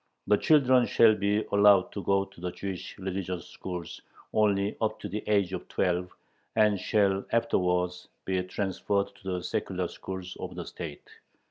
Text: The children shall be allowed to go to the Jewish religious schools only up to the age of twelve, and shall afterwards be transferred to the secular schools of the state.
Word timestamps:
The 0.25 0.37
children 0.37 0.87
shall 0.87 1.13
be 1.13 1.45
allowed 1.51 1.91
to 1.91 2.01
go 2.01 2.25
to 2.25 2.41
the 2.41 2.49
Jewish 2.51 2.97
religious 2.97 3.45
schools 3.45 4.01
only 4.33 4.75
up 4.81 4.99
to 5.01 5.07
the 5.07 5.23
age 5.27 5.53
of 5.53 5.67
twelve, 5.67 6.09
and 6.55 6.79
shall 6.79 7.23
afterwards 7.31 8.07
be 8.25 8.41
transferred 8.41 9.13
to 9.21 9.33
the 9.33 9.43
secular 9.43 9.87
schools 9.87 10.35
of 10.39 10.55
the 10.55 10.65
state. 10.65 11.07